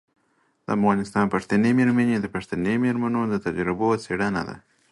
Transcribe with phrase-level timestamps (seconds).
[0.65, 4.55] د افغانستان پښتنې میرمنې د پښتنې میرمنو د تجربو څیړنه ده.